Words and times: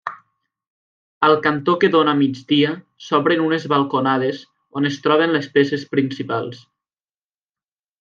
Al 1.27 1.35
cantó 1.47 1.75
que 1.83 1.89
dóna 1.97 2.15
a 2.17 2.19
migdia 2.23 2.73
s'obren 3.09 3.45
unes 3.51 3.69
balconades, 3.77 4.43
on 4.81 4.93
es 4.93 5.01
troben 5.07 5.39
les 5.39 5.55
peces 5.59 5.89
principals. 5.97 6.69